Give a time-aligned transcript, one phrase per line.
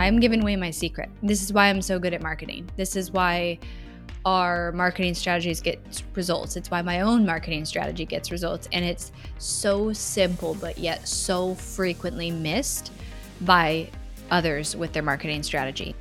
[0.00, 1.10] I'm giving away my secret.
[1.22, 2.70] This is why I'm so good at marketing.
[2.76, 3.58] This is why
[4.24, 6.56] our marketing strategies get results.
[6.56, 8.66] It's why my own marketing strategy gets results.
[8.72, 12.92] And it's so simple, but yet so frequently missed
[13.42, 13.90] by
[14.30, 15.94] others with their marketing strategy.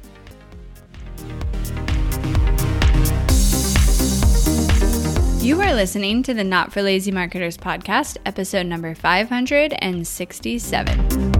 [5.41, 11.38] You are listening to the Not for Lazy Marketers podcast, episode number 567.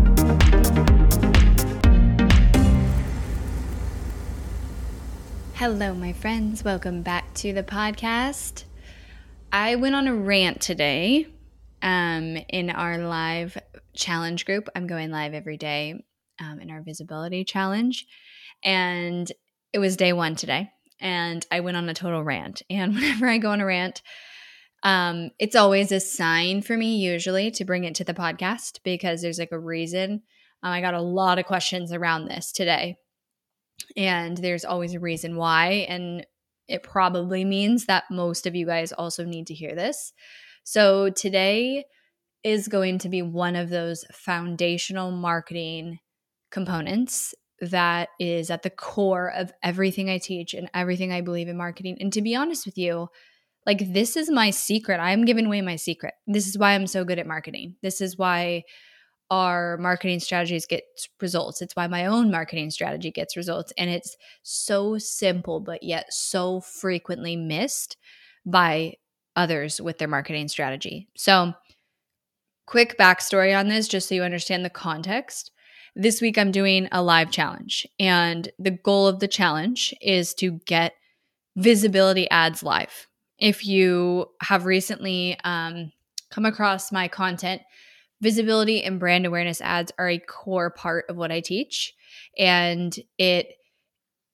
[5.59, 6.63] Hello, my friends.
[6.63, 8.63] Welcome back to the podcast.
[9.51, 11.27] I went on a rant today
[11.81, 13.57] um, in our live
[13.93, 14.69] challenge group.
[14.73, 16.01] I'm going live every day
[16.39, 18.07] um, in our visibility challenge.
[18.63, 19.29] And
[19.73, 20.71] it was day one today.
[21.01, 22.61] And I went on a total rant.
[22.69, 24.01] And whenever I go on a rant,
[24.83, 29.21] um, it's always a sign for me, usually, to bring it to the podcast because
[29.21, 30.23] there's like a reason.
[30.63, 32.95] Um, I got a lot of questions around this today
[33.95, 35.85] and there's always a reason why.
[35.89, 36.25] And
[36.67, 40.13] it probably means that most of you guys also need to hear this.
[40.63, 41.85] So today
[42.43, 45.99] is going to be one of those foundational marketing
[46.51, 51.57] components that is at the core of everything I teach and everything I believe in
[51.57, 51.97] marketing.
[51.99, 53.09] And to be honest with you,
[53.65, 54.99] like this is my secret.
[54.99, 56.13] I'm giving away my secret.
[56.27, 57.75] This is why I'm so good at marketing.
[57.81, 58.63] This is why
[59.31, 60.83] our marketing strategies get
[61.21, 61.61] results.
[61.61, 63.71] It's why my own marketing strategy gets results.
[63.77, 67.97] And it's so simple, but yet so frequently missed
[68.45, 68.95] by
[69.35, 71.07] others with their marketing strategy.
[71.15, 71.53] So,
[72.65, 75.51] quick backstory on this, just so you understand the context.
[75.95, 80.59] This week, I'm doing a live challenge, and the goal of the challenge is to
[80.65, 80.93] get
[81.55, 83.07] visibility ads live.
[83.39, 85.91] If you have recently um,
[86.29, 87.61] come across my content,
[88.21, 91.93] visibility and brand awareness ads are a core part of what I teach.
[92.37, 93.55] And it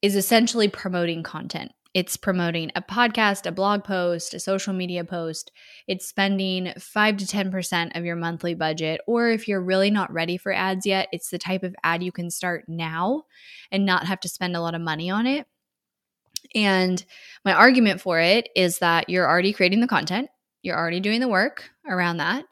[0.02, 1.72] is essentially promoting content.
[1.94, 5.51] It's promoting a podcast, a blog post, a social media post.
[5.88, 9.00] It's spending 5 to 10% of your monthly budget.
[9.07, 12.12] Or if you're really not ready for ads yet, it's the type of ad you
[12.12, 13.24] can start now
[13.72, 15.47] and not have to spend a lot of money on it.
[16.53, 17.03] And
[17.45, 20.29] my argument for it is that you're already creating the content,
[20.63, 22.45] you're already doing the work around that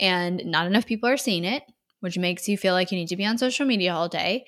[0.00, 1.62] and not enough people are seeing it,
[2.00, 4.44] which makes you feel like you need to be on social media all day.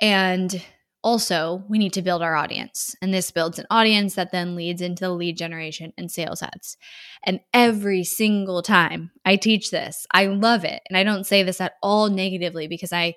[0.00, 0.62] And
[1.04, 2.94] also, we need to build our audience.
[3.02, 6.76] And this builds an audience that then leads into the lead generation and sales ads.
[7.24, 10.80] And every single time I teach this, I love it.
[10.88, 13.14] And I don't say this at all negatively because I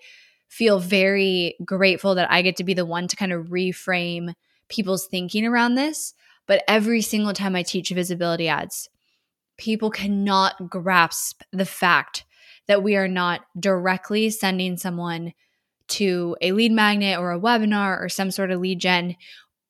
[0.47, 4.33] feel very grateful that I get to be the one to kind of reframe
[4.67, 6.13] people's thinking around this.
[6.47, 8.89] But every single time I teach visibility ads,
[9.57, 12.25] people cannot grasp the fact
[12.67, 15.33] that we are not directly sending someone
[15.88, 19.16] to a lead magnet or a webinar or some sort of lead gen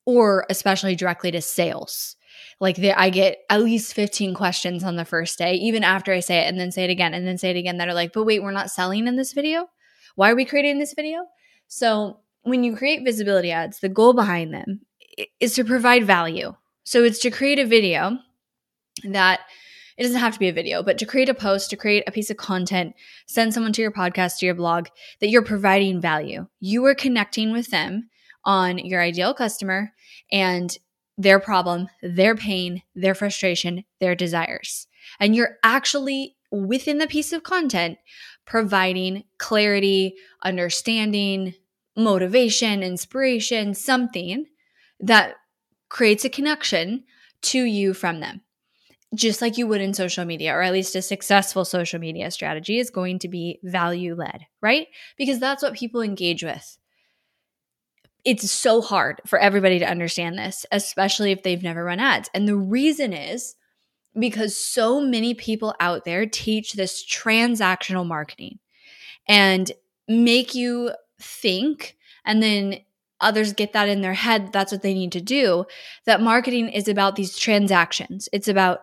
[0.05, 2.15] or especially directly to sales.
[2.59, 6.39] Like I get at least 15 questions on the first day, even after I say
[6.39, 8.23] it and then say it again and then say it again that are like, but
[8.23, 9.67] wait, we're not selling in this video?
[10.15, 11.25] Why are we creating this video?
[11.67, 14.81] So when you create visibility ads, the goal behind them
[15.39, 16.55] is to provide value.
[16.83, 18.19] So it's to create a video
[19.03, 19.41] that
[19.97, 22.11] it doesn't have to be a video, but to create a post, to create a
[22.11, 22.95] piece of content,
[23.27, 24.87] send someone to your podcast, to your blog,
[25.19, 26.47] that you're providing value.
[26.59, 28.09] You are connecting with them
[28.43, 29.93] on your ideal customer
[30.31, 30.77] and
[31.17, 34.87] their problem, their pain, their frustration, their desires.
[35.19, 37.97] And you're actually within the piece of content
[38.45, 41.55] providing clarity, understanding,
[41.95, 44.45] motivation, inspiration, something
[44.99, 45.35] that
[45.89, 47.03] creates a connection
[47.41, 48.41] to you from them
[49.15, 52.79] just like you would in social media, or at least a successful social media strategy
[52.79, 54.87] is going to be value led, right?
[55.17, 56.77] Because that's what people engage with.
[58.23, 62.29] It's so hard for everybody to understand this, especially if they've never run ads.
[62.33, 63.55] And the reason is
[64.17, 68.59] because so many people out there teach this transactional marketing
[69.27, 69.71] and
[70.07, 72.79] make you think, and then
[73.21, 75.65] others get that in their head that's what they need to do
[76.05, 78.81] that marketing is about these transactions it's about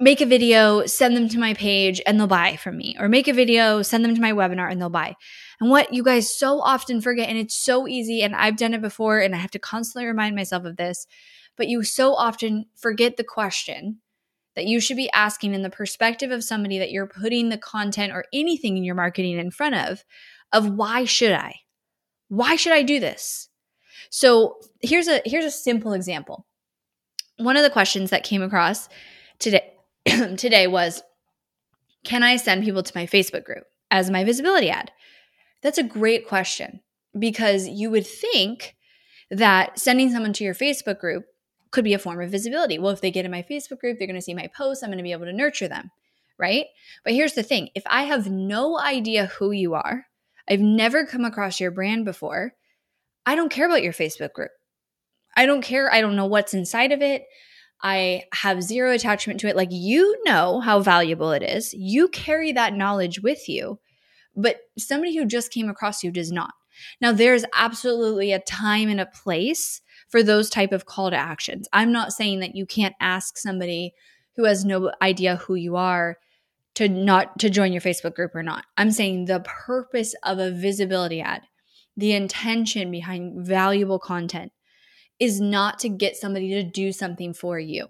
[0.00, 2.96] make a video, send them to my page, and they'll buy from me.
[2.98, 5.16] Or make a video, send them to my webinar, and they'll buy.
[5.60, 8.82] And what you guys so often forget, and it's so easy, and I've done it
[8.82, 11.06] before, and I have to constantly remind myself of this,
[11.56, 13.98] but you so often forget the question
[14.54, 18.12] that you should be asking in the perspective of somebody that you're putting the content
[18.12, 20.04] or anything in your marketing in front of,
[20.52, 21.54] of why should I?
[22.28, 23.48] Why should I do this?
[24.10, 26.46] So here's a here's a simple example.
[27.36, 28.88] One of the questions that came across
[29.38, 29.77] today
[30.36, 31.02] today was
[32.04, 34.90] Can I send people to my Facebook group as my visibility ad?
[35.62, 36.80] That's a great question.
[37.18, 38.76] because you would think
[39.30, 41.24] that sending someone to your Facebook group
[41.70, 42.78] could be a form of visibility.
[42.78, 44.90] Well, if they get in my Facebook group, they're going to see my posts, I'm
[44.90, 45.90] going to be able to nurture them,
[46.38, 46.66] right?
[47.04, 50.06] But here's the thing if I have no idea who you are,
[50.48, 52.54] I've never come across your brand before,
[53.26, 54.50] I don't care about your Facebook group.
[55.36, 55.92] I don't care.
[55.92, 57.24] I don't know what's inside of it.
[57.82, 59.56] I have zero attachment to it.
[59.56, 61.72] Like, you know how valuable it is.
[61.74, 63.78] You carry that knowledge with you,
[64.34, 66.52] but somebody who just came across you does not.
[67.00, 71.68] Now, there's absolutely a time and a place for those type of call to actions.
[71.72, 73.94] I'm not saying that you can't ask somebody
[74.36, 76.18] who has no idea who you are
[76.76, 78.64] to not to join your Facebook group or not.
[78.76, 81.42] I'm saying the purpose of a visibility ad,
[81.96, 84.52] the intention behind valuable content
[85.20, 87.88] is not to get somebody to do something for you.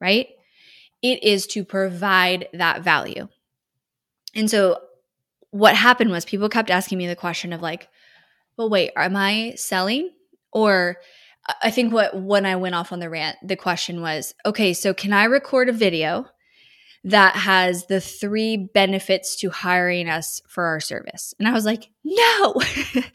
[0.00, 0.28] Right?
[1.02, 3.28] It is to provide that value.
[4.34, 4.80] And so
[5.50, 7.88] what happened was people kept asking me the question of like,
[8.56, 10.10] well, wait, am I selling?
[10.52, 10.98] Or
[11.62, 14.92] I think what when I went off on the rant, the question was, okay, so
[14.92, 16.26] can I record a video
[17.04, 21.34] that has the three benefits to hiring us for our service?
[21.38, 22.54] And I was like, no,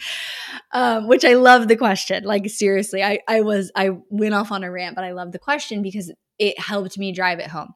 [0.72, 2.24] um, which I love the question.
[2.24, 5.40] Like seriously, I I was I went off on a rant, but I love the
[5.40, 7.74] question because it helped me drive it home.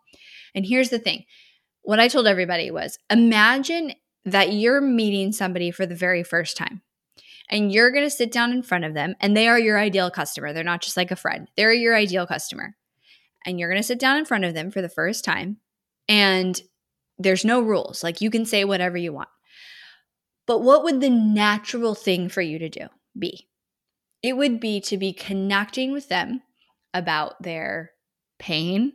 [0.55, 1.25] And here's the thing:
[1.81, 3.93] what I told everybody was, imagine
[4.25, 6.81] that you're meeting somebody for the very first time
[7.49, 10.11] and you're going to sit down in front of them and they are your ideal
[10.11, 10.51] customer.
[10.53, 12.75] They're not just like a friend, they're your ideal customer.
[13.45, 15.57] And you're going to sit down in front of them for the first time
[16.07, 16.59] and
[17.17, 18.03] there's no rules.
[18.03, 19.29] Like you can say whatever you want.
[20.45, 22.87] But what would the natural thing for you to do
[23.17, 23.47] be?
[24.23, 26.41] It would be to be connecting with them
[26.93, 27.91] about their
[28.39, 28.93] pain,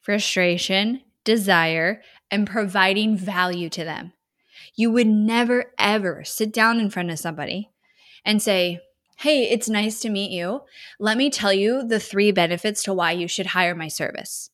[0.00, 4.12] frustration, desire, and providing value to them.
[4.74, 7.70] You would never, ever sit down in front of somebody
[8.24, 8.80] and say,
[9.18, 10.62] Hey, it's nice to meet you.
[10.98, 14.50] Let me tell you the three benefits to why you should hire my service.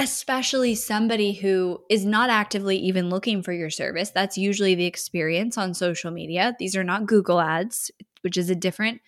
[0.00, 4.10] Especially somebody who is not actively even looking for your service.
[4.10, 6.54] That's usually the experience on social media.
[6.58, 7.90] These are not Google ads,
[8.20, 9.00] which is a different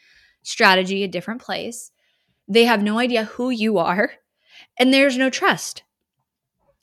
[0.43, 1.93] strategy, a different place.
[2.49, 4.13] They have no idea who you are,
[4.79, 5.85] and there's no trust.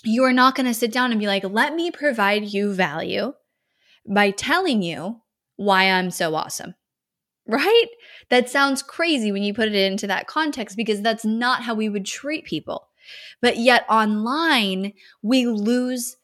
[0.04, 3.34] You are not going to sit down and be like, let me provide you value
[4.08, 5.22] by telling you
[5.58, 6.76] why I'm so awesome
[7.48, 7.88] right?
[8.30, 11.90] That sounds crazy when you put it into that context because that's not how we
[11.90, 12.87] would treat people.
[13.42, 16.18] But yet online, we lose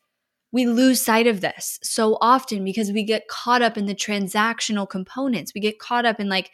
[0.51, 4.87] we lose sight of this so often because we get caught up in the transactional
[4.87, 5.51] components.
[5.55, 6.51] We get caught up in like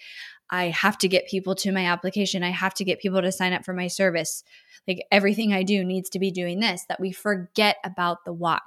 [0.50, 2.42] I have to get people to my application.
[2.42, 4.44] I have to get people to sign up for my service.
[4.88, 8.60] Like everything I do needs to be doing this that we forget about the why.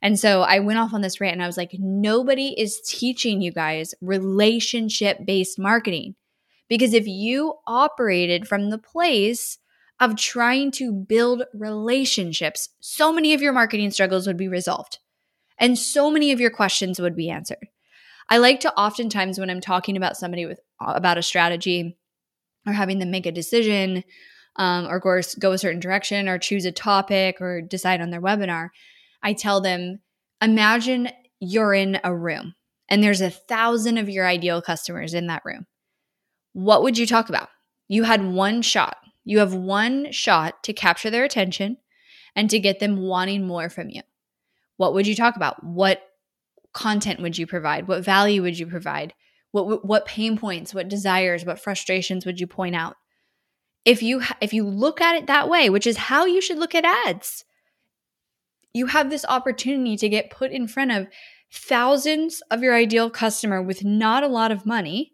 [0.00, 3.40] And so I went off on this rant and I was like, nobody is teaching
[3.40, 6.14] you guys relationship based marketing.
[6.68, 9.58] Because if you operated from the place
[10.02, 14.98] of trying to build relationships, so many of your marketing struggles would be resolved
[15.58, 17.68] and so many of your questions would be answered.
[18.28, 21.96] I like to oftentimes when I'm talking about somebody with about a strategy
[22.66, 24.02] or having them make a decision
[24.56, 28.20] um, or course go a certain direction or choose a topic or decide on their
[28.20, 28.70] webinar,
[29.22, 30.00] I tell them,
[30.40, 32.54] imagine you're in a room
[32.88, 35.66] and there's a thousand of your ideal customers in that room.
[36.54, 37.50] What would you talk about?
[37.86, 38.96] You had one shot.
[39.24, 41.78] You have one shot to capture their attention
[42.34, 44.02] and to get them wanting more from you.
[44.76, 45.62] What would you talk about?
[45.62, 46.02] What
[46.72, 47.86] content would you provide?
[47.86, 49.14] What value would you provide?
[49.52, 52.96] What what pain points, what desires, what frustrations would you point out?
[53.84, 56.74] If you if you look at it that way, which is how you should look
[56.74, 57.44] at ads
[58.74, 61.08] you have this opportunity to get put in front of
[61.52, 65.12] thousands of your ideal customer with not a lot of money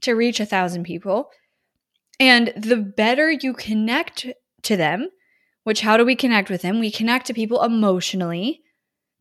[0.00, 1.30] to reach a thousand people.
[2.18, 4.26] And the better you connect
[4.62, 5.08] to them,
[5.64, 6.80] which how do we connect with them?
[6.80, 8.62] We connect to people emotionally,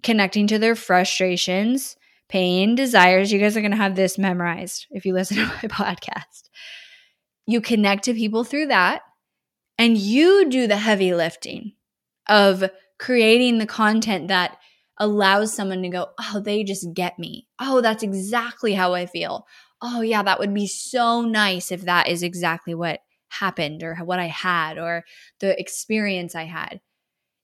[0.04, 1.98] connecting to their frustrations,
[2.30, 3.32] pain, desires.
[3.32, 6.50] You guys are going to have this memorized if you listen to my podcast.
[7.48, 9.02] You connect to people through that,
[9.78, 11.74] and you do the heavy lifting
[12.28, 12.64] of
[12.98, 14.58] creating the content that
[14.98, 17.48] allows someone to go, oh, they just get me.
[17.60, 19.46] Oh, that's exactly how I feel.
[19.88, 24.18] Oh, yeah, that would be so nice if that is exactly what happened or what
[24.18, 25.06] I had or
[25.40, 26.82] the experience I had.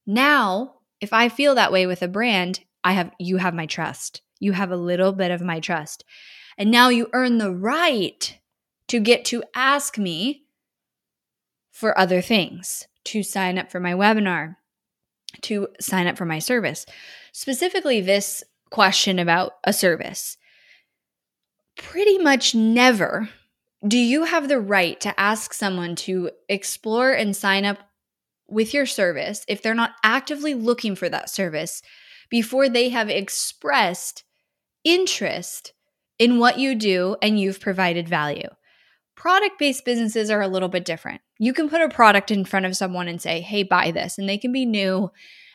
[0.07, 4.23] Now, if I feel that way with a brand, I have you have my trust.
[4.39, 6.03] You have a little bit of my trust.
[6.57, 8.39] And now you earn the right
[8.87, 10.45] to get to ask me
[11.69, 14.55] for other things, to sign up for my webinar,
[15.41, 16.87] to sign up for my service.
[17.33, 20.37] Specifically, this question about a service.
[21.77, 23.29] Pretty much never
[23.87, 27.79] do you have the right to ask someone to explore and sign up
[28.47, 31.81] with your service if they're not actively looking for that service
[32.29, 34.23] before they have expressed
[34.83, 35.73] interest
[36.19, 38.49] in what you do and you've provided value.
[39.15, 41.21] Product based businesses are a little bit different.
[41.39, 44.29] You can put a product in front of someone and say, hey, buy this, and
[44.29, 45.11] they can be new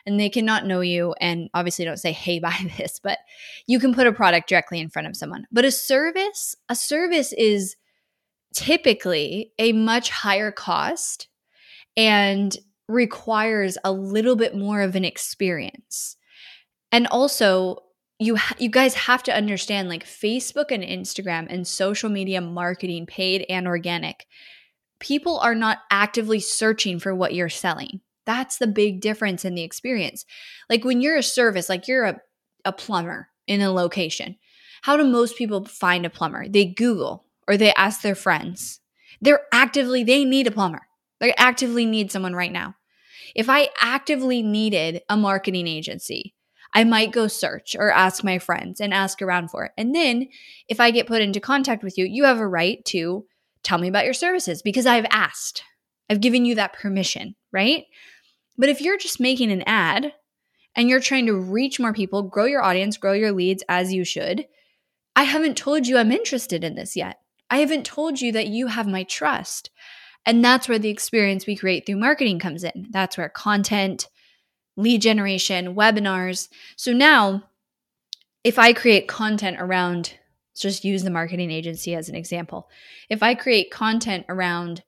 [0.07, 1.13] and they cannot know you.
[1.19, 3.19] And obviously, don't say, hey, buy this, but
[3.67, 5.45] you can put a product directly in front of someone.
[5.51, 7.75] But a service, a service is
[8.55, 11.27] typically a much higher cost
[11.95, 16.15] and requires a little bit more of an experience.
[16.91, 17.83] And also,
[18.17, 23.05] you ha- you guys have to understand like Facebook and Instagram and social media marketing
[23.05, 24.25] paid and organic.
[24.99, 28.01] People are not actively searching for what you're selling.
[28.27, 30.25] That's the big difference in the experience.
[30.69, 32.21] Like when you're a service, like you're a,
[32.65, 34.35] a plumber in a location,
[34.83, 36.47] how do most people find a plumber?
[36.47, 38.81] They Google or they ask their friends.
[39.21, 40.81] They're actively, they need a plumber.
[41.19, 42.75] They actively need someone right now.
[43.33, 46.35] If I actively needed a marketing agency,
[46.73, 49.71] I might go search or ask my friends and ask around for it.
[49.77, 50.27] And then
[50.67, 53.25] if I get put into contact with you, you have a right to
[53.63, 55.63] tell me about your services because I've asked.
[56.09, 57.85] I've given you that permission, right?
[58.57, 60.13] But if you're just making an ad
[60.75, 64.03] and you're trying to reach more people, grow your audience, grow your leads as you
[64.03, 64.47] should,
[65.15, 67.19] I haven't told you I'm interested in this yet.
[67.49, 69.69] I haven't told you that you have my trust.
[70.25, 72.87] And that's where the experience we create through marketing comes in.
[72.91, 74.07] That's where content,
[74.75, 76.49] lead generation, webinars.
[76.75, 77.43] So now,
[78.43, 80.13] if I create content around,
[80.55, 82.69] just use the marketing agency as an example.
[83.09, 84.83] If I create content around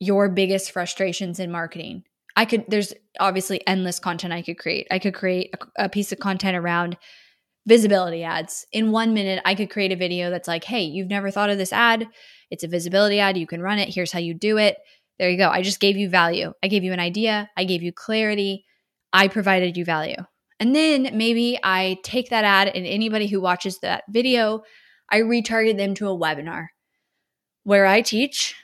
[0.00, 2.04] your biggest frustrations in marketing,
[2.36, 4.86] I could, there's obviously endless content I could create.
[4.90, 6.98] I could create a, a, piece of content around
[7.66, 8.66] visibility ads.
[8.72, 11.58] In one minute, I could create a video that's like, hey, you've never thought of
[11.58, 12.06] this ad.
[12.50, 13.36] It's a visibility ad.
[13.36, 13.92] You can run it.
[13.92, 14.76] Here's how you do it.
[15.18, 15.48] There you go.
[15.48, 16.52] I just gave you value.
[16.62, 17.50] I gave you an idea.
[17.56, 18.66] I gave you clarity.
[19.12, 20.16] I provided you value.
[20.60, 24.62] And then maybe I take that ad and anybody who watches that video,
[25.10, 26.66] I retarget them to a webinar
[27.64, 28.54] where I teach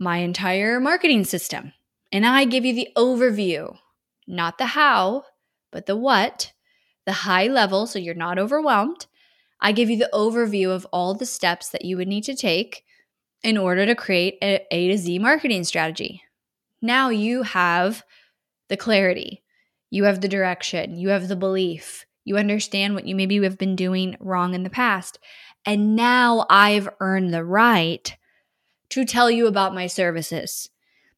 [0.00, 1.72] my entire marketing system.
[2.12, 3.76] And I give you the overview,
[4.26, 5.24] not the how,
[5.72, 6.52] but the what,
[7.04, 9.06] the high level, so you're not overwhelmed.
[9.60, 12.84] I give you the overview of all the steps that you would need to take
[13.42, 16.22] in order to create a A to Z marketing strategy.
[16.82, 18.04] Now you have
[18.68, 19.42] the clarity,
[19.90, 23.76] you have the direction, you have the belief, you understand what you maybe have been
[23.76, 25.18] doing wrong in the past.
[25.64, 28.16] And now I've earned the right
[28.90, 30.68] to tell you about my services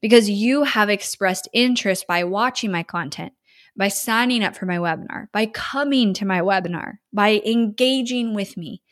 [0.00, 3.32] because you have expressed interest by watching my content,
[3.76, 8.82] by signing up for my webinar, by coming to my webinar, by engaging with me.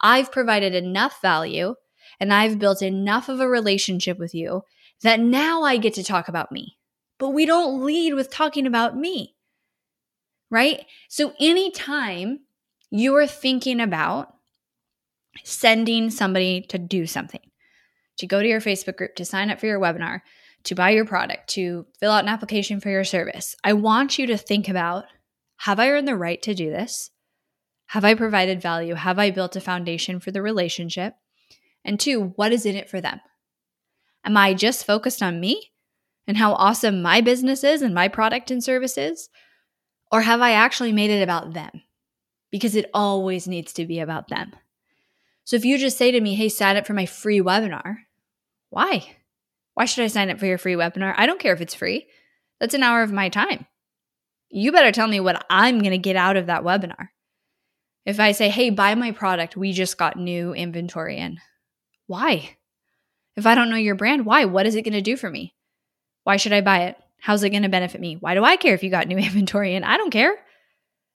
[0.00, 1.74] I've provided enough value
[2.20, 4.62] and I've built enough of a relationship with you
[5.02, 6.76] that now I get to talk about me.
[7.18, 9.34] But we don't lead with talking about me,
[10.50, 10.84] right?
[11.08, 12.40] So anytime
[12.90, 14.34] you are thinking about
[15.44, 17.40] sending somebody to do something,
[18.18, 20.20] to go to your Facebook group, to sign up for your webinar,
[20.66, 24.26] to buy your product, to fill out an application for your service, I want you
[24.28, 25.04] to think about
[25.60, 27.10] have I earned the right to do this?
[27.86, 28.94] Have I provided value?
[28.94, 31.14] Have I built a foundation for the relationship?
[31.84, 33.20] And two, what is in it for them?
[34.24, 35.70] Am I just focused on me
[36.26, 39.30] and how awesome my business is and my product and services?
[40.10, 41.82] Or have I actually made it about them?
[42.50, 44.52] Because it always needs to be about them.
[45.44, 47.98] So if you just say to me, hey, sign up for my free webinar,
[48.70, 49.16] why?
[49.76, 51.12] Why should I sign up for your free webinar?
[51.18, 52.06] I don't care if it's free.
[52.58, 53.66] That's an hour of my time.
[54.48, 57.08] You better tell me what I'm going to get out of that webinar.
[58.06, 61.40] If I say, hey, buy my product, we just got new inventory in.
[62.06, 62.56] Why?
[63.36, 64.46] If I don't know your brand, why?
[64.46, 65.54] What is it going to do for me?
[66.24, 66.96] Why should I buy it?
[67.20, 68.16] How's it going to benefit me?
[68.18, 69.84] Why do I care if you got new inventory in?
[69.84, 70.36] I don't care.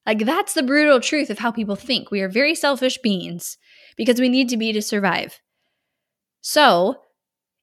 [0.06, 2.12] Like, that's the brutal truth of how people think.
[2.12, 3.58] We are very selfish beings
[3.98, 5.40] because we need to be to survive.
[6.42, 7.02] So,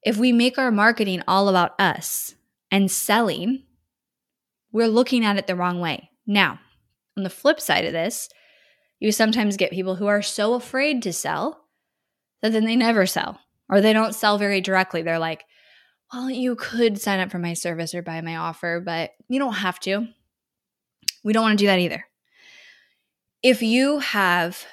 [0.03, 2.35] if we make our marketing all about us
[2.71, 3.63] and selling,
[4.71, 6.09] we're looking at it the wrong way.
[6.25, 6.59] Now,
[7.17, 8.29] on the flip side of this,
[8.99, 11.65] you sometimes get people who are so afraid to sell
[12.41, 13.39] that then they never sell
[13.69, 15.01] or they don't sell very directly.
[15.01, 15.43] They're like,
[16.13, 19.53] well, you could sign up for my service or buy my offer, but you don't
[19.53, 20.07] have to.
[21.23, 22.05] We don't want to do that either.
[23.43, 24.65] If you have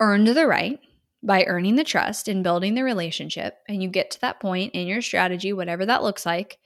[0.00, 0.80] earned the right
[1.24, 3.56] by earning the trust and building the relationship.
[3.68, 6.58] And you get to that point in your strategy, whatever that looks like,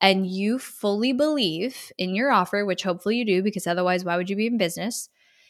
[0.00, 4.30] and you fully believe in your offer, which hopefully you do, because otherwise, why would
[4.30, 5.08] you be in business?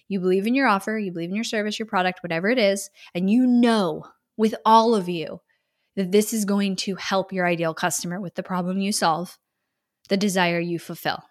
[0.08, 2.90] you believe in your offer, you believe in your service, your product, whatever it is,
[3.14, 4.04] and you know
[4.36, 5.40] with all of you
[5.96, 9.38] that this is going to help your ideal customer with the problem you solve,
[10.08, 11.22] the desire you fulfill.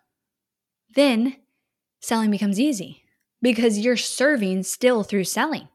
[0.94, 1.38] Then
[2.02, 3.04] selling becomes easy
[3.42, 5.68] because you're serving still through selling.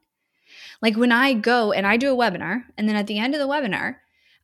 [0.81, 3.39] Like when I go and I do a webinar, and then at the end of
[3.39, 3.97] the webinar,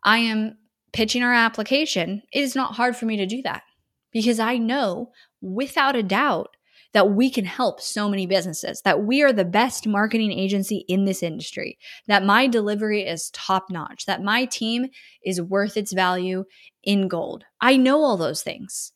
[0.03, 0.57] I am
[0.93, 3.63] pitching our application, it is not hard for me to do that
[4.11, 6.55] because I know without a doubt
[6.93, 11.05] that we can help so many businesses, that we are the best marketing agency in
[11.05, 11.77] this industry,
[12.07, 14.87] that my delivery is top notch, that my team
[15.23, 16.45] is worth its value
[16.83, 17.43] in gold.
[17.59, 18.93] I know all those things.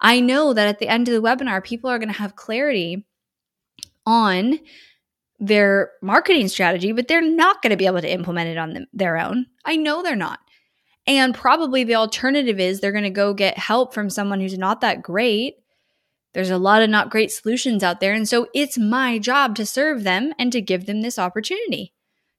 [0.00, 3.06] I know that at the end of the webinar, people are going to have clarity
[4.04, 4.58] on
[5.38, 8.86] their marketing strategy, but they're not going to be able to implement it on them,
[8.92, 9.46] their own.
[9.64, 10.40] I know they're not.
[11.06, 14.80] And probably the alternative is they're going to go get help from someone who's not
[14.80, 15.54] that great.
[16.32, 18.12] There's a lot of not great solutions out there.
[18.12, 21.94] And so it's my job to serve them and to give them this opportunity,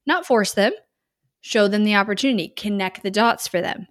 [0.05, 0.73] not force them,
[1.39, 3.87] show them the opportunity, connect the dots for them,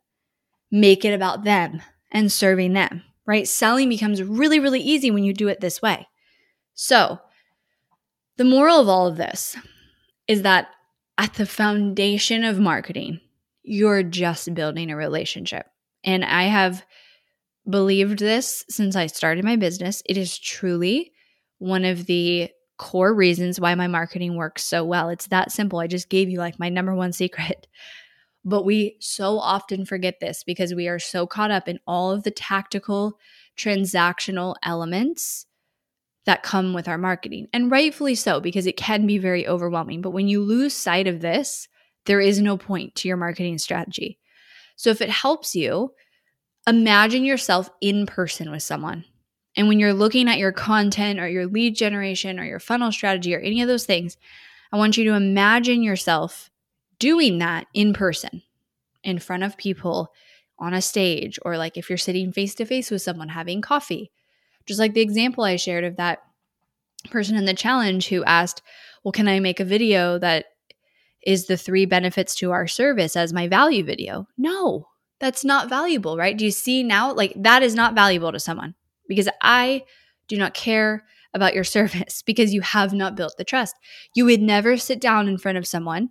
[0.71, 1.81] make it about them
[2.13, 3.49] and serving them, right?
[3.49, 6.07] Selling becomes really, really easy when you do it this way.
[6.75, 7.19] So,
[8.37, 9.57] the moral of all of this
[10.29, 10.69] is that
[11.19, 13.21] at the foundation of marketing,
[13.63, 15.67] you're just building a relationship.
[16.05, 16.85] And I have
[17.69, 20.03] believed this since I started my business.
[20.07, 21.13] It is truly
[21.59, 25.09] one of the core reasons why my marketing works so well.
[25.09, 25.79] It's that simple.
[25.79, 27.67] I just gave you like my number one secret.
[28.49, 32.23] But we so often forget this because we are so caught up in all of
[32.23, 33.19] the tactical,
[33.59, 35.46] transactional elements
[36.27, 37.49] that come with our marketing.
[37.53, 40.03] And rightfully so, because it can be very overwhelming.
[40.03, 41.69] But when you lose sight of this,
[42.05, 44.19] there is no point to your marketing strategy.
[44.77, 45.93] So if it helps you,
[46.67, 49.05] imagine yourself in person with someone.
[49.57, 53.35] And when you're looking at your content or your lead generation or your funnel strategy
[53.35, 54.17] or any of those things,
[54.73, 56.51] I want you to imagine yourself
[56.99, 58.43] doing that in person,
[59.03, 60.13] in front of people
[60.59, 64.11] on a stage, or like if you're sitting face to face with someone having coffee
[64.67, 66.21] just like the example I shared of that
[67.11, 68.63] person in the challenge who asked,
[69.05, 70.47] Well, can I make a video that
[71.25, 74.27] is the three benefits to our service as my value video?
[74.37, 74.89] No,
[75.21, 76.37] that's not valuable, right?
[76.37, 77.13] Do you see now?
[77.13, 78.75] Like that is not valuable to someone
[79.09, 79.85] because I
[80.29, 83.77] do not care about your service because you have not built the trust.
[84.15, 86.11] You would never sit down in front of someone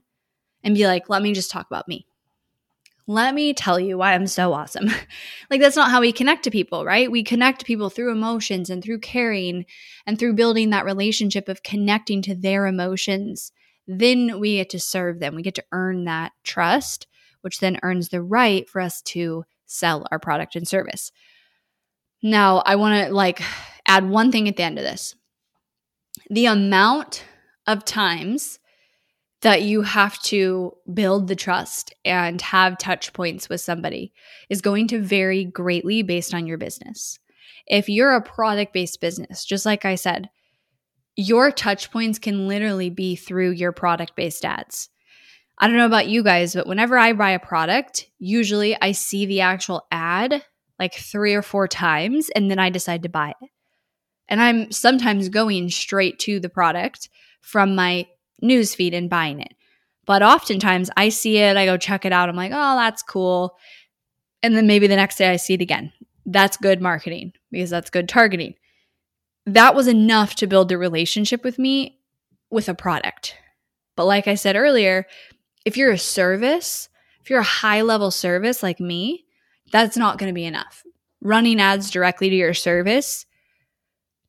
[0.63, 2.07] and be like, let me just talk about me
[3.07, 4.85] let me tell you why I'm so awesome.
[5.49, 7.11] like, that's not how we connect to people, right?
[7.11, 9.65] We connect to people through emotions and through caring
[10.07, 13.51] and through building that relationship of connecting to their emotions.
[13.87, 15.35] Then we get to serve them.
[15.35, 17.05] We get to earn that trust,
[17.41, 21.11] which then earns the right for us to sell our product and service.
[22.23, 23.41] Now, I want to like
[23.87, 25.15] add one thing at the end of this.
[26.31, 27.23] The amount
[27.67, 28.57] of times
[29.45, 34.11] that you have to build the trust and have touch points with somebody
[34.49, 37.19] is going to vary greatly based on your business.
[37.67, 40.31] If you're a product based business, just like I said,
[41.15, 44.89] your touch points can literally be through your product based ads.
[45.59, 49.27] I don't know about you guys, but whenever I buy a product, usually I see
[49.27, 50.43] the actual ad
[50.79, 53.49] like three or four times and then I decide to buy it.
[54.27, 57.09] And I'm sometimes going straight to the product
[57.41, 58.07] from my
[58.43, 59.53] newsfeed and buying it.
[60.05, 63.57] But oftentimes I see it, I go check it out, I'm like, oh, that's cool.
[64.43, 65.91] And then maybe the next day I see it again.
[66.25, 68.55] That's good marketing because that's good targeting.
[69.45, 71.99] That was enough to build a relationship with me
[72.49, 73.35] with a product.
[73.95, 75.07] But like I said earlier,
[75.65, 76.89] if you're a service,
[77.21, 79.25] if you're a high level service like me,
[79.71, 80.83] that's not going to be enough.
[81.21, 83.25] Running ads directly to your service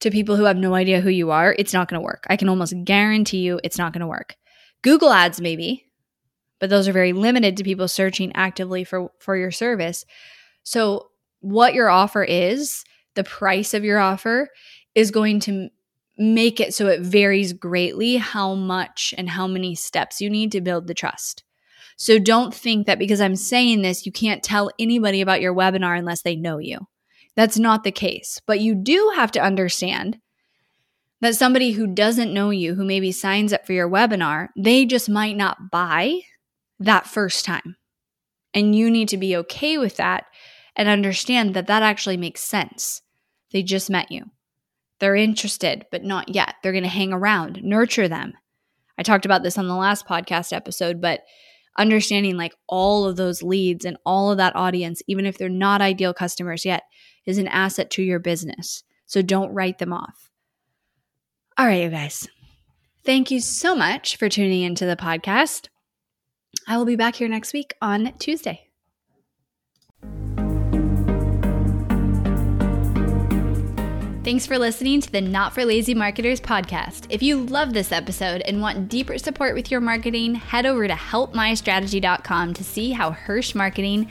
[0.01, 2.27] to people who have no idea who you are, it's not going to work.
[2.29, 4.37] I can almost guarantee you it's not going to work.
[4.83, 5.87] Google ads, maybe,
[6.59, 10.05] but those are very limited to people searching actively for, for your service.
[10.63, 14.49] So, what your offer is, the price of your offer
[14.95, 15.69] is going to
[16.19, 20.61] make it so it varies greatly how much and how many steps you need to
[20.61, 21.45] build the trust.
[21.97, 25.99] So, don't think that because I'm saying this, you can't tell anybody about your webinar
[25.99, 26.87] unless they know you.
[27.37, 28.41] That's not the case.
[28.47, 30.19] But you do have to understand
[31.21, 35.09] that somebody who doesn't know you, who maybe signs up for your webinar, they just
[35.09, 36.21] might not buy
[36.79, 37.77] that first time.
[38.53, 40.25] And you need to be okay with that
[40.75, 43.03] and understand that that actually makes sense.
[43.53, 44.25] They just met you.
[44.99, 46.55] They're interested, but not yet.
[46.63, 48.33] They're going to hang around, nurture them.
[48.99, 51.21] I talked about this on the last podcast episode, but
[51.79, 55.83] understanding like all of those leads and all of that audience, even if they're not
[55.83, 56.83] ideal customers yet,
[57.27, 58.85] is an asset to your business.
[59.05, 60.31] So don't write them off.
[61.59, 62.29] All right, you guys.
[63.05, 65.69] Thank you so much for tuning into the podcast.
[66.67, 68.67] I will be back here next week on Tuesday.
[74.27, 77.07] Thanks for listening to the Not for Lazy Marketers podcast.
[77.11, 80.95] If you love this episode and want deeper support with your marketing, head over to
[80.95, 84.11] helpmystrategy.com to see how Hirsch Marketing